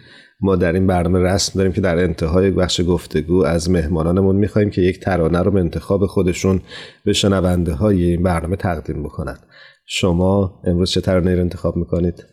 [0.42, 4.82] ما در این برنامه رسم داریم که در انتهای بخش گفتگو از مهمانانمون می‌خوایم که
[4.82, 6.62] یک ترانه رو به انتخاب خودشون
[7.06, 9.38] به شنونده های این برنامه تقدیم بکنن.
[9.86, 12.26] شما امروز چه ترانه رو انتخاب می‌کنید؟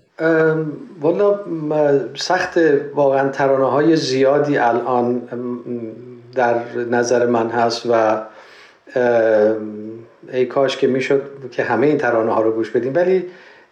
[1.00, 1.40] والا
[2.14, 2.58] سخت
[2.94, 5.22] واقعا ترانه های زیادی الان
[6.34, 6.54] در
[6.90, 8.22] نظر من هست و
[10.32, 12.92] ای کاش که می‌شد که همه این ترانه ها رو گوش بدیم.
[12.94, 13.24] ولی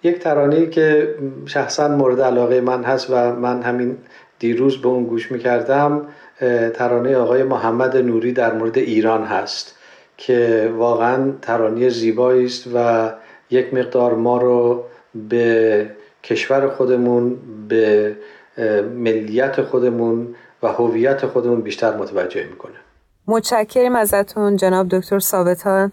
[0.02, 1.14] یک ترانه که
[1.46, 3.96] شخصا مورد علاقه من هست و من همین
[4.38, 6.06] دیروز به اون گوش می‌کردم
[6.74, 9.76] ترانه آقای محمد نوری در مورد ایران هست
[10.16, 13.10] که واقعا ترانه زیبایی است و
[13.50, 14.84] یک مقدار ما رو
[15.28, 15.86] به
[16.26, 17.36] کشور خودمون
[17.68, 18.16] به
[18.94, 22.74] ملیت خودمون و هویت خودمون بیشتر متوجه می‌کنه.
[23.26, 25.92] متشکریم ازتون جناب دکتر ثابتان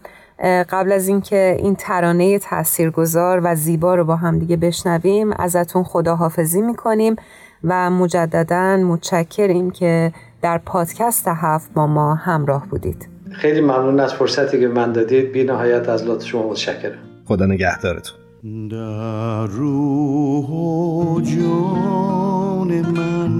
[0.70, 6.62] قبل از اینکه این ترانه تاثیرگذار و زیبا رو با هم دیگه بشنویم ازتون خداحافظی
[6.62, 7.16] می‌کنیم
[7.64, 13.08] و مجددا متشکریم که در پادکست هفت با ما همراه بودید.
[13.32, 15.32] خیلی ممنون از فرصتی که من دادید.
[15.32, 16.98] بی نهایت از لطف شما متشکرم.
[17.28, 18.23] خدا نگهدارتون.
[18.44, 23.30] در روح و جان من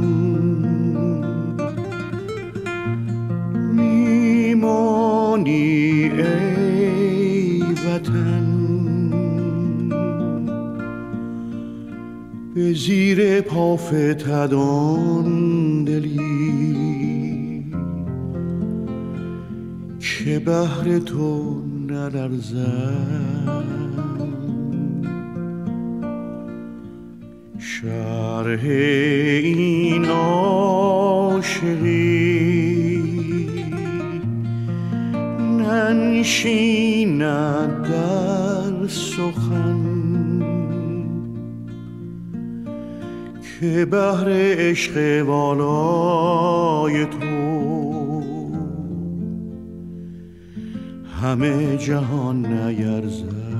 [3.73, 4.90] میمانی
[6.11, 8.47] ای وطن.
[12.55, 15.25] به زیر پافتدان
[15.85, 17.64] دلی
[20.01, 23.64] که بهر تو نلرزد.
[27.66, 28.64] شرح
[29.44, 31.55] این عاشقی.
[35.59, 37.09] ننشیند
[37.83, 39.85] در سخن
[43.61, 47.24] که بهر عشق والای تو.
[51.22, 53.54] همه جهان نیرزد.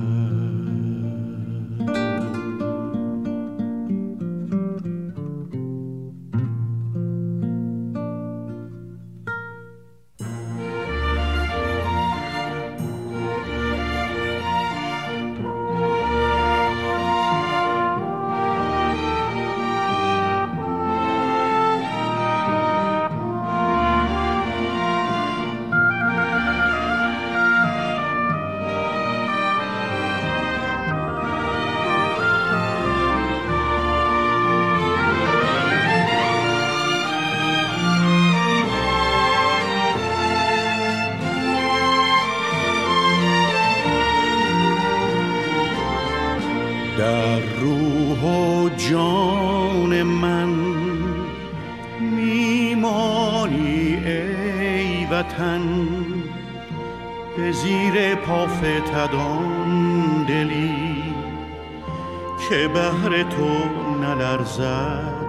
[64.05, 65.25] نلرزد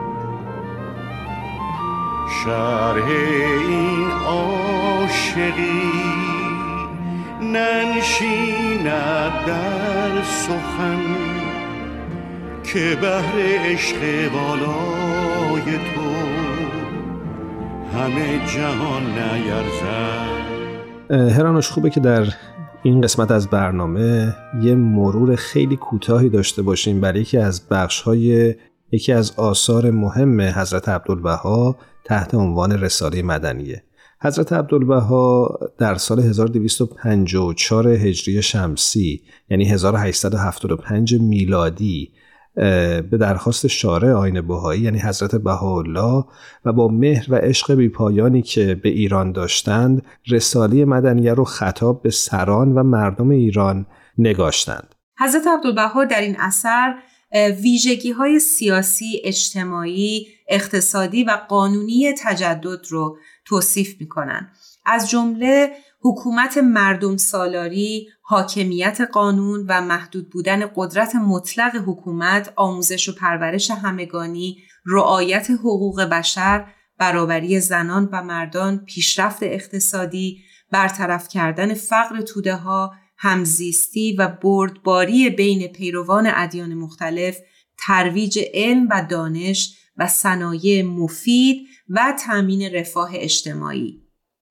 [2.45, 3.07] شرح
[3.69, 5.93] این عاشقی
[7.43, 11.01] ننشیند در سخن
[12.65, 13.35] که بهر
[13.65, 16.11] عشق بالای تو
[17.99, 20.37] همه جهان نیرزد.
[21.11, 22.25] هرانوش خوبه که در
[22.87, 28.55] این قسمت از برنامه یه مرور خیلی کوتاهی داشته باشیم برای یکی از بخش های
[28.93, 33.83] یکی از آثار مهم حضرت عبدالبها تحت عنوان رساله مدنیه.
[34.21, 42.13] حضرت عبدالبها در سال 1254 هجری شمسی یعنی 1875 میلادی
[42.57, 46.25] به درخواست شارع آین بهایی یعنی حضرت بهاءالله
[46.65, 52.11] و با مهر و عشق بیپایانی که به ایران داشتند رساله مدنیه رو خطاب به
[52.11, 53.87] سران و مردم ایران
[54.19, 56.95] نگاشتند حضرت عبدالبها در این اثر
[57.63, 64.51] ویژگی های سیاسی، اجتماعی، اقتصادی و قانونی تجدد رو توصیف می‌کنن.
[64.87, 65.71] از جمله
[66.07, 74.59] حکومت مردم سالاری، حاکمیت قانون و محدود بودن قدرت مطلق حکومت، آموزش و پرورش همگانی،
[74.87, 76.67] رعایت حقوق بشر،
[76.99, 80.39] برابری زنان و مردان، پیشرفت اقتصادی،
[80.71, 87.39] برطرف کردن فقر توده ها، همزیستی و بردباری بین پیروان ادیان مختلف،
[87.87, 94.06] ترویج علم و دانش و صنایع مفید و تامین رفاه اجتماعی.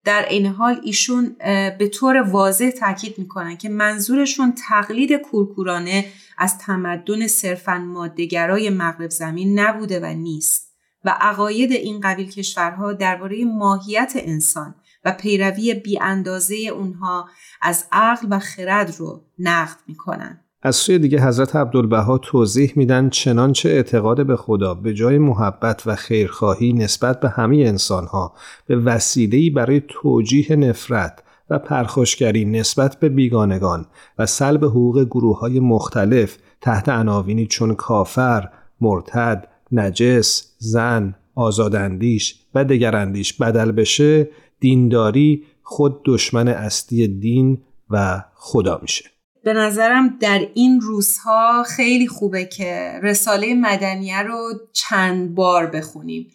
[0.06, 1.36] در این حال ایشون
[1.80, 6.06] به طور واضح تاکید می‌کنن که منظورشون تقلید کورکورانه
[6.38, 13.46] از تمدن صرفا مادهگرای مغرب زمین نبوده و نیست و عقاید این قبیل کشورها درباره
[13.46, 17.30] ماهیت انسان و پیروی بی اندازه اونها
[17.62, 20.45] از عقل و خرد رو نقد می‌کنن.
[20.66, 25.96] از سوی دیگه حضرت عبدالبها توضیح میدن چنانچه اعتقاد به خدا به جای محبت و
[25.96, 28.34] خیرخواهی نسبت به همه انسانها
[28.68, 33.86] به وسیله‌ای برای توجیه نفرت و پرخوشگری نسبت به بیگانگان
[34.20, 38.50] و سلب حقوق گروه های مختلف تحت عناوینی چون کافر،
[38.82, 47.58] مرتد، نجس، زن، آزاداندیش و دگراندیش بدل بشه دینداری خود دشمن اصلی دین
[47.90, 49.15] و خدا میشه.
[49.46, 56.28] به نظرم در این روزها خیلی خوبه که رساله مدنیه رو چند بار بخونیم.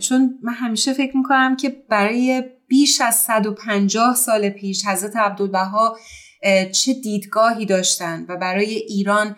[0.00, 5.98] چون من همیشه فکر می‌کنم که برای بیش از 150 سال پیش حضرت عبدالبها
[6.72, 9.36] چه دیدگاهی داشتن و برای ایران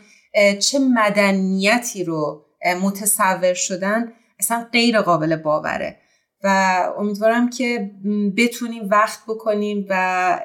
[0.59, 2.45] چه مدنیتی رو
[2.83, 6.01] متصور شدن اصلا غیر قابل باوره.
[6.45, 7.91] و امیدوارم که
[8.37, 10.41] بتونیم وقت بکنیم و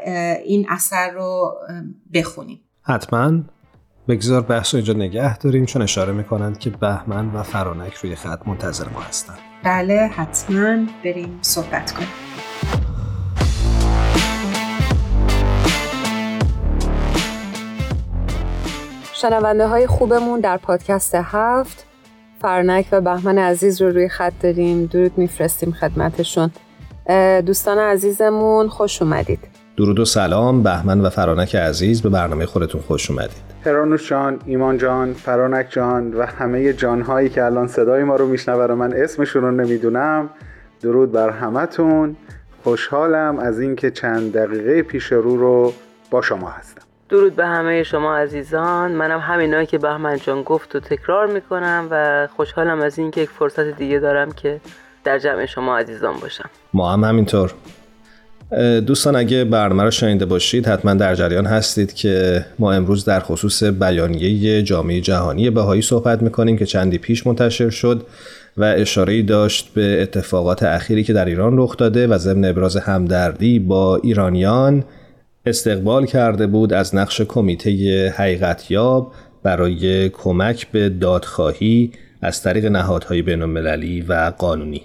[0.45, 1.58] این اثر رو
[2.13, 2.62] بخونیم.
[2.82, 3.32] حتما.
[4.08, 8.47] بگذار بحث رو اینجا نگه داریم چون اشاره می‌کنند که بهمن و فرانک روی خط
[8.47, 9.34] منتظر ما هستن.
[9.63, 12.08] بله حتما بریم صحبت کنیم.
[19.13, 21.90] شنونده های خوبمون در پادکست هفت.
[22.41, 24.86] فرنک و بهمن عزیز رو روی خط داریم.
[24.86, 26.51] درود میفرستیم خدمتشون.
[27.45, 29.39] دوستان عزیزمون خوش اومدید.
[29.77, 30.63] درود و سلام.
[30.63, 33.51] بهمن و فرانک عزیز به برنامه خودتون خوش اومدید.
[33.65, 38.65] هرانوش جان، ایمان جان، فرانک جان و همه جانهایی که الان صدای ما رو میشنوه
[38.65, 40.30] و من اسمشون رو نمی‌دونم
[40.82, 42.15] درود بر همتون.
[42.63, 45.73] خوشحالم از اینکه چند دقیقه پیش رو رو
[46.12, 46.82] با شما هستم.
[47.12, 48.91] درود به همه شما عزیزان.
[48.91, 53.78] منم همینایی که بهمن جان گفت و تکرار می‌کنم و خوشحالم از اینکه یک فرصت
[53.78, 54.60] دیگه دارم که
[55.04, 56.50] در جمع شما عزیزان باشم.
[56.74, 57.54] ما هم همینطور.
[58.88, 63.63] دوستان اگه برنامه رو شنیده باشید حتما در جریان هستید که ما امروز در خصوص
[63.63, 68.06] بیانیه جامعه جهانی بهایی صحبت می‌کنیم که چندی پیش منتشر شد
[68.58, 73.60] و اشاره داشت به اتفاقات اخیری که در ایران رخ داده و ضمن ابراز همدردی
[73.60, 74.84] با ایرانیان
[75.45, 83.41] استقبال کرده بود از نقش کمیته حقیقتیاب برای کمک به دادخواهی از طریق نهادهای بین
[84.08, 84.84] و قانونی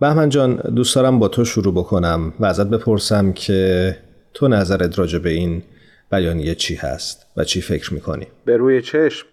[0.00, 3.96] بهمن جان دوست دارم با تو شروع بکنم و ازت بپرسم که
[4.34, 5.62] تو نظرت راجع به این
[6.10, 9.26] بیانیه چی هست و چی فکر می‌کنی؟ به روی چشم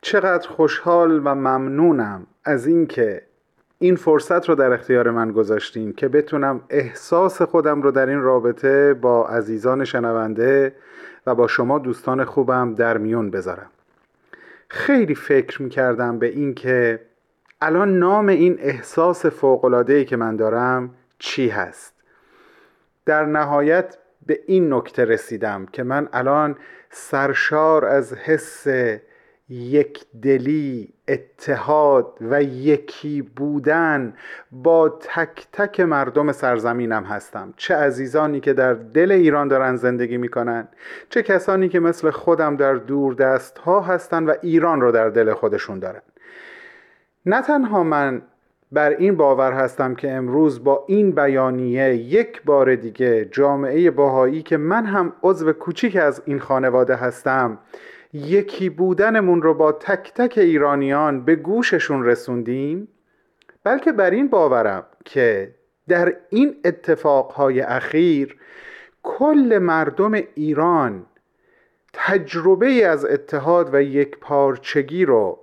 [0.00, 3.22] چقدر خوشحال و ممنونم از اینکه
[3.78, 8.94] این فرصت رو در اختیار من گذاشتین که بتونم احساس خودم رو در این رابطه
[8.94, 10.74] با عزیزان شنونده
[11.26, 13.70] و با شما دوستان خوبم در میون بذارم.
[14.68, 17.00] خیلی فکر می‌کردم به این که
[17.60, 21.94] الان نام این احساس فوقلادهی که من دارم چی هست.
[23.06, 26.56] در نهایت به این نکته رسیدم که من الان
[26.90, 28.66] سرشار از حس
[29.48, 34.14] یک دلی اتحاد و یکی بودن
[34.52, 37.54] با تک تک مردم سرزمینم هستم.
[37.56, 40.68] چه عزیزانی که در دل ایران دارن زندگی می‌کنن
[41.10, 45.32] چه کسانی که مثل خودم در دور دست ها هستن و ایران رو در دل
[45.32, 46.02] خودشون دارن.
[47.26, 48.22] نه تنها من
[48.72, 54.56] بر این باور هستم که امروز با این بیانیه یک بار دیگه جامعه باهایی که
[54.56, 57.58] من هم عضو کوچیک از این خانواده هستم
[58.14, 62.88] یکی بودنمون رو با تک تک ایرانیان به گوششون رسوندیم؟
[63.64, 65.54] بلکه بر این باورم که
[65.88, 68.36] در این اتفاقهای اخیر
[69.02, 71.06] کل مردم ایران
[71.92, 75.38] تجربه از اتحاد و یک پارچگی رو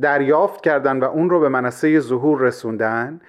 [0.00, 3.20] دریافت کردن و اون رو به منصه ظهور رسوندن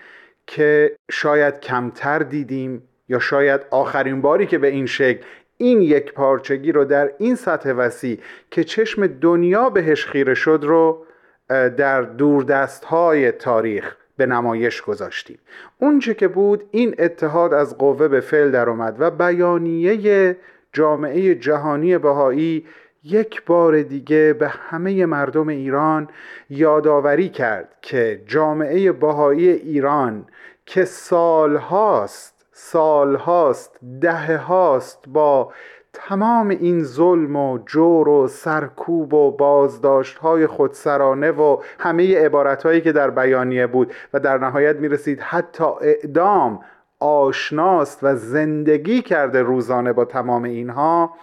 [0.47, 5.25] که شاید کمتر دیدیم یا شاید آخرین باری که به این شکل
[5.63, 8.19] این یک پارچگی رو در این سطح وسیع
[8.51, 11.05] که چشم دنیا بهش خیره شد رو
[11.49, 15.39] در دوردست های تاریخ به نمایش گذاشتیم.
[15.79, 20.37] اونچه که بود این اتحاد از قوه به فعل در اومد و بیانیه
[20.73, 22.65] جامعه جهانی بهایی
[23.03, 26.07] یک بار دیگه به همه مردم ایران
[26.49, 30.25] یادآوری کرد که جامعه بهایی ایران
[30.65, 35.53] که سالهاست سالهاست ده هاست با
[35.93, 42.81] تمام این ظلم و جور و سرکوب و بازداشت های خودسرانه و همه عبارت هایی
[42.81, 46.59] که در بیانیه بود و در نهایت می رسید حتی اعدام
[46.99, 51.13] آشناست و زندگی کرده روزانه با تمام اینها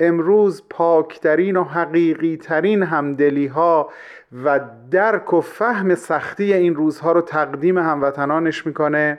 [0.00, 3.90] امروز پاکترین و حقیقی ترین همدلی ها
[4.44, 4.60] و
[4.90, 9.18] درک و فهم سختی این روزها رو تقدیم هموطنانش می‌کنه.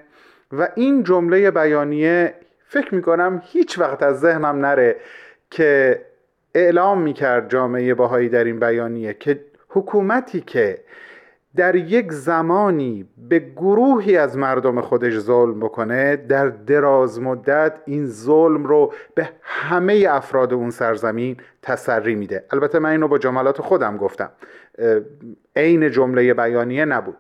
[0.53, 2.33] و این جمله بیانیه
[2.67, 4.95] فکر می‌کنم هیچ وقت از ذهنم نره
[5.49, 6.01] که
[6.55, 10.77] اعلام می‌کرد جامعه باهایی در این بیانیه که حکومتی که
[11.55, 18.63] در یک زمانی به گروهی از مردم خودش ظلم بکنه در دراز مدت این ظلم
[18.63, 22.45] رو به همه افراد اون سرزمین تسری میده.
[22.51, 24.29] البته من اینو با جملات خودم گفتم.
[25.55, 27.17] عین جمله بیانیه نبود.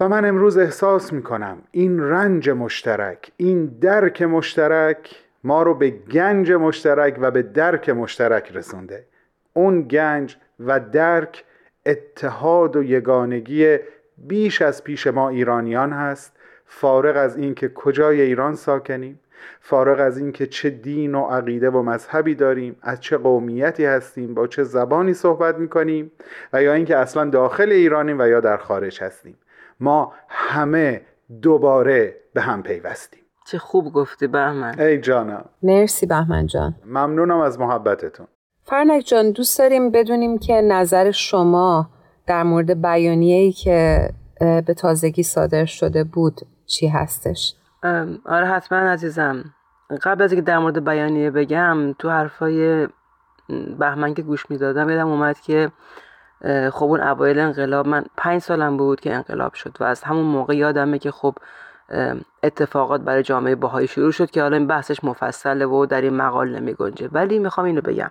[0.00, 6.52] و من امروز احساس می‌کنم این رنج مشترک این درک مشترک ما رو به گنج
[6.52, 9.04] مشترک و به درک مشترک رسونده.
[9.52, 11.44] اون گنج و درک
[11.86, 13.78] اتحاد و یگانگی
[14.18, 16.32] بیش از پیش ما ایرانیان هست.
[16.66, 19.20] فارغ از اینکه کجای ایران ساکنیم
[19.60, 24.46] فارغ از اینکه چه دین و عقیده و مذهبی داریم از چه قومیتی هستیم با
[24.46, 26.12] چه زبانی صحبت می‌کنیم
[26.52, 29.36] و یا اینکه اصلا داخل ایرانیم و یا در خارج هستیم.
[29.84, 31.00] ما همه
[31.42, 33.20] دوباره به هم پیوستیم.
[33.46, 34.80] چه خوب گفتی بهمن.
[34.80, 36.74] ای جانم مرسی بهمن جان.
[36.86, 38.26] ممنونم از محبتتون.
[38.62, 41.90] فرنک جان دوست داریم بدونیم که نظر شما
[42.26, 44.08] در مورد بیانیه‌ای که
[44.40, 47.54] به تازگی صادر شده بود چی هستش؟
[48.26, 49.44] آره حتما عزیزم.
[50.02, 52.88] قبل از اینکه در مورد بیانیه بگم تو حرفای
[53.78, 55.70] بهمن که گوش می‌دادم یادم اومد که
[56.72, 60.56] خب اون اوایل انقلاب من پنج سالم بود که انقلاب شد و از همون موقع
[60.56, 61.34] یادمه که خب
[62.42, 66.48] اتفاقات برای جامعه باهایی شروع شد که حالا این بحثش مفصله و در این مقال
[66.48, 68.10] نمی گنجه ولی می‌خوام اینو بگم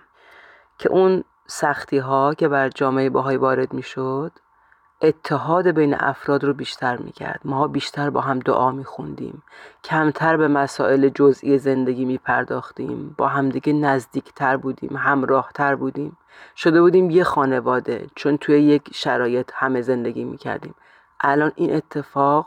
[0.78, 4.32] که اون سختی ها که بر جامعه باهایی وارد می‌شد
[5.02, 7.40] اتحاد بین افراد رو بیشتر می‌کرد.
[7.44, 9.42] ما بیشتر با هم دعا میخوندیم.
[9.84, 13.14] کمتر به مسائل جزئی زندگی میپرداختیم.
[13.18, 16.16] با همدیگه نزدیکتر بودیم همراهتر بودیم.
[16.56, 20.74] شده بودیم یه خانواده چون توی یک شرایط همه زندگی می‌کردیم.
[21.20, 22.46] الان این اتفاق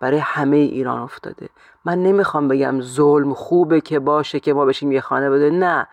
[0.00, 1.48] برای همه ایران افتاده.
[1.84, 5.50] من نمی‌خوام بگم ظلم خوبه که باشه که ما بشیم یه خانواده.
[5.50, 5.86] نه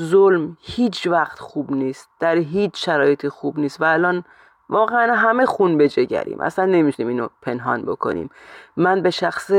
[0.00, 2.08] ظلم هیچ وقت خوب نیست.
[2.20, 3.80] در هیچ شرایطی خوب نیست.
[3.80, 4.24] و الان
[4.70, 6.40] واقعا همه خون به جگریم.
[6.40, 8.30] اصلا نمی‌تونیم اینو پنهان بکنیم.
[8.76, 9.50] من به شخص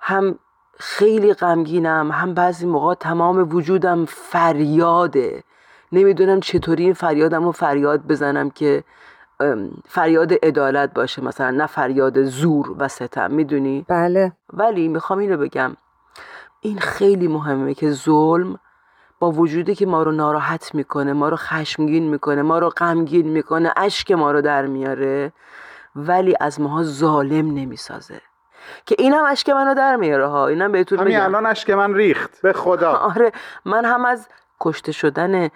[0.00, 0.38] هم
[0.78, 5.42] خیلی غمگینم هم بعضی موقع تمام وجودم فریاده.
[5.92, 8.84] نمی‌دونم چطوری این فریادم رو فریاد بزنم که
[9.88, 11.24] فریاد عدالت باشه.
[11.24, 14.32] مثلا نه فریاد زور و ستم می‌دونی؟ بله.
[14.52, 15.76] ولی می‌خوام اینو بگم.
[16.60, 18.58] این خیلی مهمه که ظلم
[19.20, 23.72] با وجودی که ما رو ناراحت می‌کنه ما رو خشمگین می‌کنه ما رو غمگین می‌کنه
[23.76, 25.32] اشک ما رو در میاره
[25.96, 28.20] ولی از ماها ظالم نمی‌سازه.
[28.86, 32.52] که اینم اشک منو در میاره ها اینم بهتون همین الان اشک من ریخت به
[32.52, 32.92] خدا.
[33.14, 33.32] آره
[33.64, 34.28] من هم از
[34.60, 35.48] کشته شدن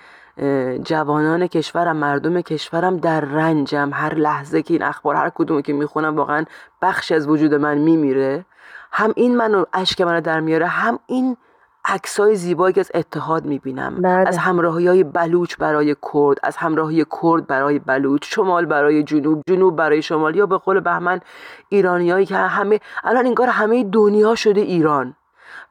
[0.85, 3.91] جوانان کشورم مردم کشورم در رنجم.
[3.93, 6.45] هر لحظه که این اخبار هر کدومی که می‌خونم واقعا
[6.83, 8.45] بخش از وجود من میمیره.
[8.93, 11.37] هم این منو اشک منو در میاره هم این
[11.85, 14.29] عکسای زیبایی از اتحاد می‌بینم بله.
[14.29, 19.77] از همراهی های بلوچ برای کرد از همراهی کرد برای بلوچ شمال برای جنوب جنوب
[19.77, 21.21] برای شمال یا به قول بهمن
[21.69, 25.15] ایرانیایی که همه الان انگار همه دنیا شده ایران.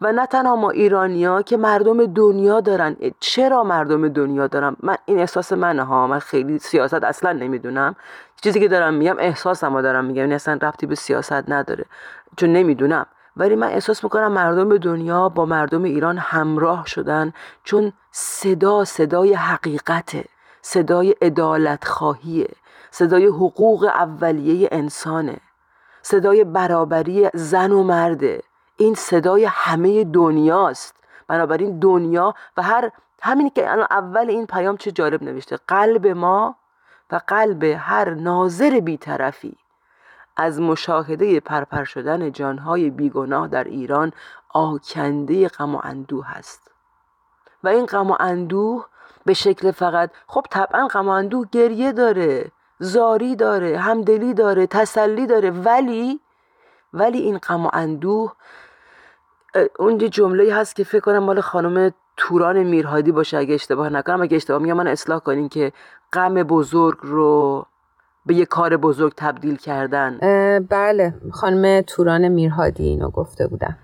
[0.01, 2.95] و نه تنها ما ایرانیا که مردم دنیا دارن.
[3.19, 6.07] چرا مردم دنیا دارن؟ من این احساس منه ها.
[6.07, 7.95] من خیلی سیاست اصلا نمی‌دونم.
[8.41, 10.21] چیزی که دارم میگم احساسم دارم میگم.
[10.21, 11.85] این اصلا ربطی به سیاست نداره.
[12.37, 13.05] چون نمی‌دونم.
[13.37, 20.25] ولی من احساس می‌کنم مردم دنیا با مردم ایران همراه شدن چون صدا صدای حقیقته
[20.61, 22.47] صدای ادالت خواهیه
[22.91, 25.37] صدای حقوق اولیه انسانه
[26.01, 28.41] صدای برابری زن و مرده.
[28.77, 30.95] این صدای همه دنیاست.
[31.27, 36.55] بنابراین دنیا و هر همینی که الان اول این پیام چه جالب نوشته؟ قلب ما
[37.11, 39.57] و قلب هر ناظر بیطرفی.
[40.37, 44.13] از مشاهده پرپر شدن جانهای بیگناه در ایران
[44.49, 46.71] آکنده غم و اندوه هست
[47.63, 48.85] و این غم و اندوه
[49.25, 55.27] به شکل فقط خب طبعا غم و اندوه گریه داره زاری داره همدلی داره تسلی
[55.27, 56.19] داره ولی
[56.93, 58.33] ولی این غم و اندوه
[59.79, 64.35] اون جمله هست که فکر کنم مال خانم توران میرهادی باشه اگه اشتباه نکنم اگه
[64.35, 65.73] اشتباه میگم من اصلاح کنین که
[66.13, 67.65] غم بزرگ رو
[68.25, 70.17] به یه کار بزرگ تبدیل کردن؟
[70.69, 73.77] بله خانم توران میرهادی اینو گفته بودن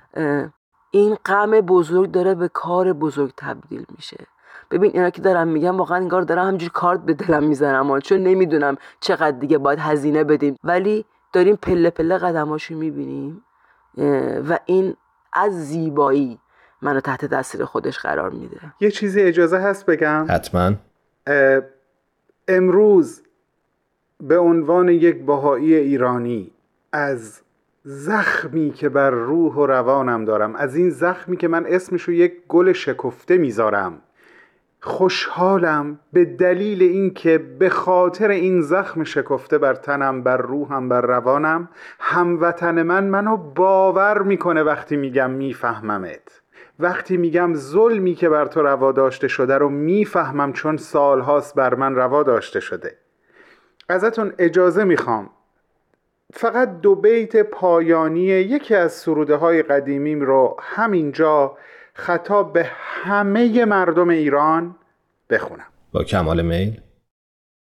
[0.91, 4.17] این غم بزرگ داره به کار بزرگ تبدیل میشه.
[4.71, 8.77] ببین اینا که دارم میگم واقعا انگار دارم همجور کارت به دلم می‌زنم چون نمی‌دونم
[8.99, 10.55] چقدر دیگه باید هزینه بدیم.
[10.63, 13.43] ولی داریم پله پله قدماشو می‌بینیم
[14.49, 14.95] و این
[15.33, 16.39] از زیبایی
[16.81, 18.57] منو تحت تاثیر خودش قرار میده.
[18.79, 20.71] یه چیزی اجازه هست بگم؟ حتما.
[22.47, 23.21] امروز
[24.19, 26.51] به عنوان یک بهایی ایرانی
[26.91, 27.41] از
[27.83, 32.73] زخمی که بر روح و روانم دارم از این زخمی که من اسمشو یک گل
[32.73, 34.01] شکفته می‌ذارم
[34.81, 41.69] خوشحالم به دلیل اینکه به خاطر این زخم شکفته بر تنم بر روحم بر روانم
[41.99, 46.41] هموطن من منو باور می‌کنه وقتی میگم میفهممت.
[46.79, 51.95] وقتی میگم ظلمی که بر تو روا داشته شده رو می‌فهمم چون سالهاست بر من
[51.95, 53.06] روا داشته شده.
[53.89, 55.29] ازتون اجازه می‌خوام.
[56.33, 61.57] فقط دو بیت پایانی یکی از سروده های قدیمیم رو همینجا
[61.93, 64.75] خطاب به همه مردم ایران
[65.29, 65.67] بخونم.
[65.91, 66.81] با کمال میل.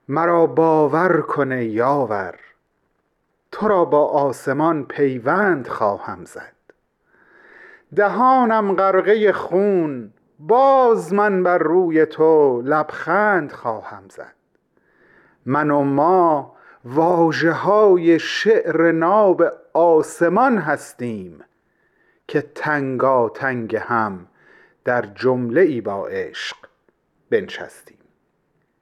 [0.08, 2.34] مرا باور کنه یاور
[3.52, 6.52] تو را با آسمان پیوند خواهم زد.
[7.96, 14.41] دهانم غرقه خون باز من بر روی تو لبخند خواهم زد.
[15.46, 16.52] من و ما
[16.84, 19.42] واجه های شعر ناب
[19.74, 21.44] آسمان هستیم
[22.28, 24.26] که تنگا تنگ هم
[24.84, 26.56] در جمله ای با عشق
[27.30, 27.98] بنشستیم.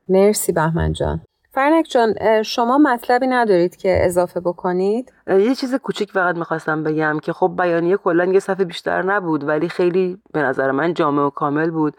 [0.08, 1.20] مرسی بهمن جان.
[1.52, 7.32] فرنک جان شما مطلبی ندارید که اضافه بکنید؟ یه چیز کوچیک فقط می‌خواستم بگم که
[7.32, 11.70] خب بیانیه کلا یه صفحه بیشتر نبود ولی خیلی به نظر من جامع و کامل
[11.70, 11.96] بود.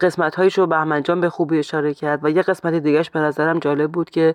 [0.00, 3.92] قسمت هایشو بهمن جان به خوبی اشاره کرد و یه قسمت دیگهش به نظرم جالب
[3.92, 4.34] بود که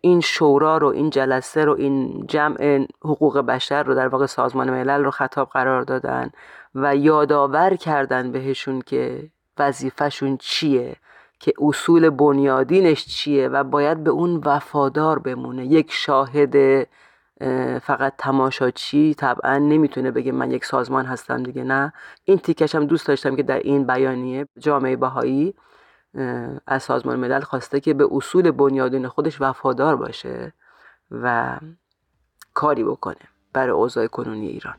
[0.00, 5.04] این شورا رو این جلسه رو این جمع حقوق بشر رو در واقع سازمان ملل
[5.04, 6.30] رو خطاب قرار دادن
[6.74, 10.96] و یادآور کردن بهشون که وظیفهشون چیه
[11.40, 15.66] که اصول بنیادینش چیه و باید به اون وفادار بمونه.
[15.66, 16.86] یک شاهد
[17.82, 21.92] فقط تماشاچی طبعا نمی‌تونه بگه من یک سازمان هستم دیگه نه.
[22.24, 25.54] این تیکش هم دوست داشتم که در این بیانیه جامعه بهایی
[26.66, 30.52] از سازمان ملل خواسته که به اصول بنیادین خودش وفادار باشه
[31.10, 31.56] و
[32.54, 33.16] کاری بکنه
[33.52, 34.74] برای اوضاع کنونی ایران.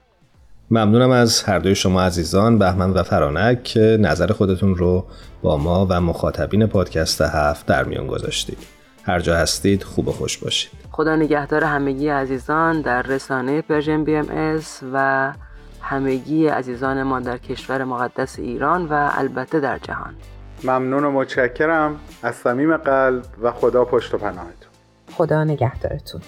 [0.72, 5.06] ممنونم از هر دوی شما عزیزان بهمن و فرانک که نظر خودتون رو
[5.42, 8.77] با ما و مخاطبین پادکست هفت در میان گذاشتید.
[9.08, 10.72] هر جا هستید خوب و خوش باشید.
[10.92, 14.60] خدا نگهدار همگی عزیزان در رسانه پرژن بی ام
[14.94, 15.34] و
[15.82, 20.16] همگی عزیزان ما در کشور مقدس ایران و البته در جهان.
[20.64, 22.00] ممنون و متشکرم.
[22.24, 24.72] از صمیم قلب و خدا پشت و پناهتون.
[25.14, 26.22] خدا نگهدارتون.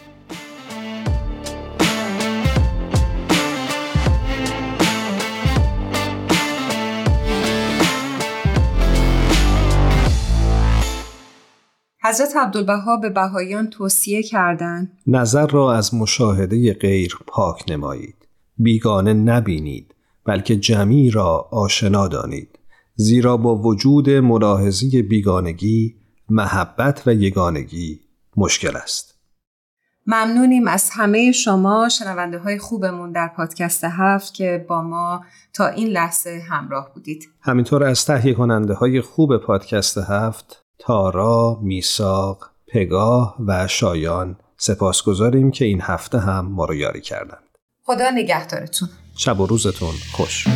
[12.10, 14.98] حضرت عبدالبها به بهایان توصیه کردند.
[15.08, 18.28] نظر را از مشاهده غیر پاک نمایید.
[18.58, 19.96] بیگانه نبینید
[20.26, 22.60] بلکه جمعی را آشنا دانید.
[22.96, 25.96] زیرا با وجود ملاحظی بیگانگی
[26.30, 28.00] محبت و یگانگی
[28.38, 29.16] مشکل است.
[30.08, 35.88] ممنونیم از همه شما شنونده های خوبمون در پادکست هفت که با ما تا این
[35.88, 37.30] لحظه همراه بودید.
[37.42, 45.52] همینطور از تهیه کننده های خوب پادکست هفت تارا، میساق، پگاه و شایان سپاس گذاریم
[45.52, 47.44] که این هفته هم ما رو یاری کردند.
[47.84, 48.90] خدا نگهدارتون.
[49.18, 50.48] شب و روزتون خوش.